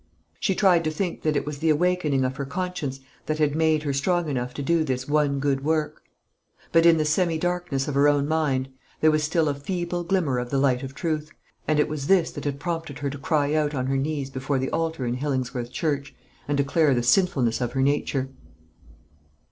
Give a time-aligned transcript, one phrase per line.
[0.39, 3.83] She tried to think that it was the awakening of her conscience that had made
[3.83, 6.01] her strong enough to do this one good work;
[6.71, 8.69] but in the semi darkness of her own mind
[8.99, 11.29] there was still a feeble glimmer of the light of truth,
[11.67, 14.57] and it was this that had prompted her to cry out on her knees before
[14.57, 16.15] the altar in Hillingsworth church,
[16.47, 18.29] and declare the sinfulness of her nature.